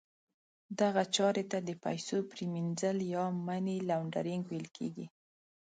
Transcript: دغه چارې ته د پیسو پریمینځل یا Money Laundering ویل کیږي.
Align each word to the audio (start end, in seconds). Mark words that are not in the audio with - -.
دغه 0.79 1.03
چارې 1.15 1.43
ته 1.51 1.57
د 1.67 1.71
پیسو 1.83 2.17
پریمینځل 2.31 2.97
یا 3.15 3.23
Money 3.45 3.77
Laundering 3.89 4.43
ویل 4.45 4.67
کیږي. 4.77 5.05